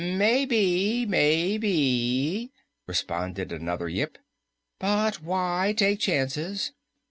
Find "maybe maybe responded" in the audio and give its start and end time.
0.03-3.51